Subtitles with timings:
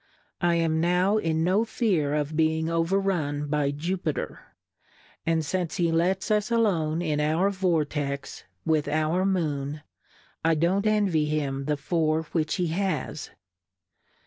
[0.41, 4.39] I am now in no fear of being over run by Jupiter;
[5.27, 9.83] and fince he lets us a lone in our Vortex, with our Moon,
[10.43, 13.29] I don't envy him the Four which he has.